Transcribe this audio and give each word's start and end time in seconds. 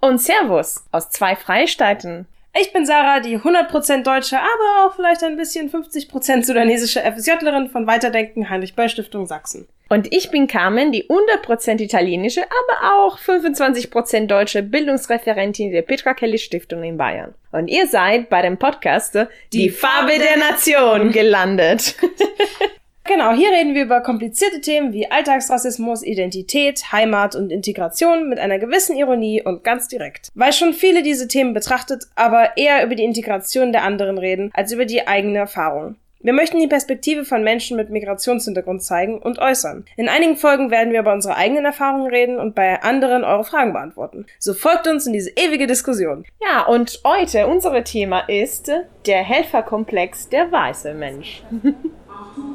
Und 0.00 0.20
Servus 0.20 0.84
aus 0.92 1.10
zwei 1.10 1.36
Freistaaten. 1.36 2.26
Ich 2.58 2.72
bin 2.72 2.84
Sarah, 2.84 3.20
die 3.20 3.38
100% 3.38 4.02
deutsche, 4.02 4.36
aber 4.38 4.84
auch 4.84 4.96
vielleicht 4.96 5.22
ein 5.22 5.36
bisschen 5.36 5.70
50% 5.70 6.44
sudanesische 6.44 7.00
FSJlerin 7.00 7.70
von 7.70 7.86
Weiterdenken 7.86 8.50
Heinrich 8.50 8.74
Böll 8.74 8.88
Stiftung 8.88 9.26
Sachsen. 9.26 9.68
Und 9.88 10.12
ich 10.12 10.30
bin 10.30 10.46
Carmen, 10.46 10.90
die 10.90 11.08
100% 11.08 11.80
italienische, 11.80 12.42
aber 12.42 12.94
auch 12.94 13.18
25% 13.18 14.26
deutsche 14.26 14.62
Bildungsreferentin 14.62 15.70
der 15.70 15.82
Petra 15.82 16.14
Kelly 16.14 16.38
Stiftung 16.38 16.82
in 16.82 16.96
Bayern. 16.96 17.34
Und 17.52 17.68
ihr 17.68 17.86
seid 17.86 18.30
bei 18.30 18.42
dem 18.42 18.56
Podcast 18.56 19.14
Die, 19.52 19.58
die 19.58 19.70
Farbe 19.70 20.12
der 20.18 20.36
Nation 20.38 21.12
gelandet. 21.12 21.96
Genau, 23.04 23.32
hier 23.32 23.50
reden 23.50 23.74
wir 23.74 23.84
über 23.84 24.02
komplizierte 24.02 24.60
Themen 24.60 24.92
wie 24.92 25.10
Alltagsrassismus, 25.10 26.02
Identität, 26.02 26.92
Heimat 26.92 27.34
und 27.34 27.50
Integration 27.50 28.28
mit 28.28 28.38
einer 28.38 28.58
gewissen 28.58 28.96
Ironie 28.96 29.42
und 29.42 29.64
ganz 29.64 29.88
direkt. 29.88 30.28
Weil 30.34 30.52
schon 30.52 30.74
viele 30.74 31.02
diese 31.02 31.26
Themen 31.26 31.54
betrachtet, 31.54 32.04
aber 32.14 32.56
eher 32.56 32.84
über 32.84 32.94
die 32.94 33.04
Integration 33.04 33.72
der 33.72 33.84
anderen 33.84 34.18
reden, 34.18 34.50
als 34.54 34.72
über 34.72 34.84
die 34.84 35.08
eigene 35.08 35.38
Erfahrung. 35.38 35.96
Wir 36.22 36.34
möchten 36.34 36.60
die 36.60 36.66
Perspektive 36.66 37.24
von 37.24 37.42
Menschen 37.42 37.78
mit 37.78 37.88
Migrationshintergrund 37.88 38.82
zeigen 38.82 39.18
und 39.18 39.38
äußern. 39.38 39.86
In 39.96 40.10
einigen 40.10 40.36
Folgen 40.36 40.70
werden 40.70 40.92
wir 40.92 41.00
über 41.00 41.14
unsere 41.14 41.34
eigenen 41.34 41.64
Erfahrungen 41.64 42.08
reden 42.08 42.38
und 42.38 42.54
bei 42.54 42.82
anderen 42.82 43.24
eure 43.24 43.44
Fragen 43.44 43.72
beantworten. 43.72 44.26
So 44.38 44.52
folgt 44.52 44.86
uns 44.86 45.06
in 45.06 45.14
diese 45.14 45.30
ewige 45.30 45.66
Diskussion. 45.66 46.26
Ja, 46.42 46.66
und 46.66 47.00
heute 47.04 47.46
unser 47.46 47.82
Thema 47.84 48.20
ist 48.28 48.70
der 49.06 49.22
Helferkomplex 49.22 50.28
der 50.28 50.52
weiße 50.52 50.92
Mensch. 50.92 51.42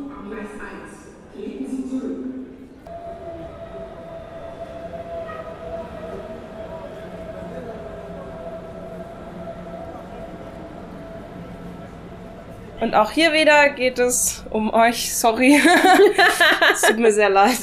Und 12.81 12.94
auch 12.94 13.12
hier 13.12 13.31
wieder 13.34 13.70
geht 13.70 14.00
es 14.00 14.45
um 14.50 14.73
euch. 14.73 15.16
Sorry. 15.16 15.56
es 16.73 16.81
tut 16.81 16.98
mir 16.98 17.12
sehr 17.12 17.30
leid. 17.30 17.58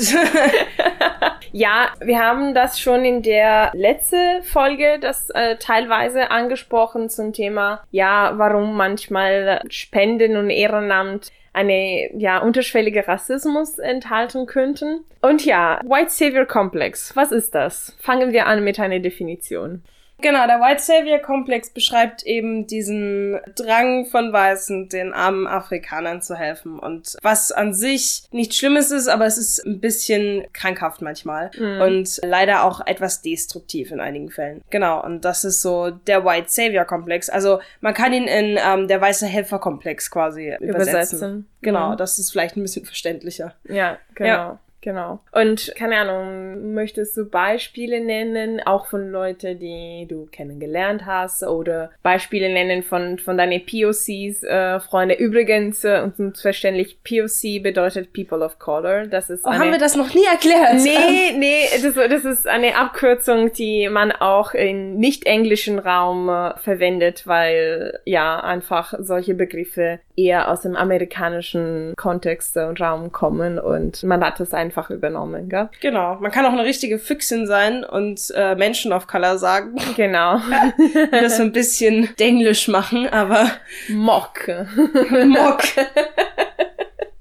ja, 1.52 1.88
wir 2.00 2.18
haben 2.18 2.54
das 2.54 2.80
schon 2.80 3.04
in 3.04 3.22
der 3.22 3.70
letzten 3.74 4.42
Folge 4.42 4.98
das 5.00 5.28
äh, 5.30 5.56
teilweise 5.56 6.30
angesprochen 6.30 7.10
zum 7.10 7.32
Thema, 7.32 7.82
ja, 7.90 8.32
warum 8.36 8.74
manchmal 8.74 9.62
Spenden 9.68 10.36
und 10.36 10.50
Ehrenamt 10.50 11.30
eine 11.52 12.10
ja 12.16 12.38
unterschwellige 12.38 13.06
Rassismus 13.06 13.78
enthalten 13.78 14.46
könnten. 14.46 15.04
Und 15.20 15.44
ja, 15.44 15.80
White 15.84 16.10
Savior 16.10 16.46
Complex, 16.46 17.14
was 17.14 17.32
ist 17.32 17.54
das? 17.54 17.96
Fangen 18.00 18.32
wir 18.32 18.46
an 18.46 18.64
mit 18.64 18.80
einer 18.80 19.00
Definition. 19.00 19.82
Genau, 20.22 20.46
der 20.46 20.60
White 20.60 20.80
Savior 20.80 21.18
Komplex 21.18 21.70
beschreibt 21.70 22.22
eben 22.22 22.66
diesen 22.66 23.40
Drang 23.56 24.06
von 24.06 24.32
Weißen, 24.32 24.88
den 24.88 25.12
armen 25.12 25.46
Afrikanern 25.46 26.22
zu 26.22 26.36
helfen. 26.36 26.78
Und 26.78 27.16
was 27.22 27.52
an 27.52 27.74
sich 27.74 28.22
nicht 28.30 28.54
Schlimmes 28.54 28.90
ist, 28.90 29.08
aber 29.08 29.26
es 29.26 29.36
ist 29.36 29.66
ein 29.66 29.80
bisschen 29.80 30.44
krankhaft 30.52 31.02
manchmal. 31.02 31.50
Mhm. 31.58 31.80
Und 31.80 32.20
leider 32.22 32.64
auch 32.64 32.86
etwas 32.86 33.20
destruktiv 33.20 33.90
in 33.90 34.00
einigen 34.00 34.30
Fällen. 34.30 34.62
Genau, 34.70 35.02
und 35.04 35.24
das 35.24 35.44
ist 35.44 35.60
so 35.60 35.90
der 35.90 36.24
White 36.24 36.48
Savior 36.48 36.84
Komplex. 36.84 37.28
Also 37.28 37.60
man 37.80 37.92
kann 37.92 38.12
ihn 38.12 38.28
in 38.28 38.58
ähm, 38.64 38.88
der 38.88 39.00
weiße 39.00 39.26
Helfer 39.26 39.58
Komplex 39.58 40.10
quasi 40.10 40.54
übersetzen. 40.60 40.92
übersetzen. 40.92 41.48
Genau, 41.62 41.90
mhm. 41.90 41.96
das 41.96 42.18
ist 42.18 42.30
vielleicht 42.30 42.56
ein 42.56 42.62
bisschen 42.62 42.84
verständlicher. 42.84 43.54
Ja, 43.68 43.98
genau. 44.14 44.28
Ja. 44.28 44.58
Genau. 44.82 45.20
Und 45.30 45.72
keine 45.76 45.96
Ahnung, 45.98 46.74
möchtest 46.74 47.16
du 47.16 47.24
Beispiele 47.24 48.04
nennen, 48.04 48.60
auch 48.60 48.86
von 48.86 49.10
Leuten, 49.12 49.58
die 49.60 50.06
du 50.10 50.26
kennengelernt 50.26 51.06
hast 51.06 51.44
oder 51.44 51.90
Beispiele 52.02 52.52
nennen 52.52 52.82
von, 52.82 53.20
von 53.20 53.38
deinen 53.38 53.64
POCs, 53.64 54.42
äh, 54.42 54.80
Freunde? 54.80 55.14
Übrigens, 55.14 55.84
äh, 55.84 56.02
und 56.18 56.36
verständlich, 56.36 56.98
POC 57.04 57.62
bedeutet 57.62 58.12
People 58.12 58.44
of 58.44 58.58
Color. 58.58 59.06
Das 59.06 59.30
ist 59.30 59.44
oh, 59.44 59.50
eine, 59.50 59.60
haben 59.60 59.70
wir 59.70 59.78
das 59.78 59.94
noch 59.94 60.12
nie 60.12 60.24
erklärt? 60.24 60.74
Nee, 60.82 61.38
nee, 61.38 61.62
das, 61.80 61.94
das 61.94 62.24
ist 62.24 62.48
eine 62.48 62.76
Abkürzung, 62.76 63.52
die 63.52 63.88
man 63.88 64.10
auch 64.10 64.52
im 64.52 64.96
nicht-englischen 64.96 65.78
Raum 65.78 66.28
äh, 66.28 66.58
verwendet, 66.58 67.28
weil 67.28 68.00
ja 68.04 68.40
einfach 68.40 68.94
solche 68.98 69.34
Begriffe 69.34 70.00
eher 70.16 70.50
aus 70.50 70.62
dem 70.62 70.74
amerikanischen 70.74 71.94
Kontext 71.96 72.56
und 72.56 72.80
Raum 72.80 73.12
kommen 73.12 73.60
und 73.60 74.02
man 74.02 74.24
hat 74.24 74.40
es 74.40 74.52
einfach 74.52 74.71
übernommen, 74.90 75.48
gell? 75.48 75.68
Genau. 75.80 76.16
Man 76.20 76.30
kann 76.30 76.44
auch 76.46 76.52
eine 76.52 76.64
richtige 76.64 76.98
Füchsin 76.98 77.46
sein 77.46 77.84
und 77.84 78.32
äh, 78.34 78.54
Menschen 78.54 78.92
of 78.92 79.06
Color 79.06 79.38
sagen. 79.38 79.76
Genau. 79.96 80.40
das 81.10 81.36
so 81.36 81.42
ein 81.42 81.52
bisschen 81.52 82.08
denglisch 82.18 82.68
machen, 82.68 83.08
aber 83.08 83.50
Mock. 83.88 84.48
Mock. 85.26 85.62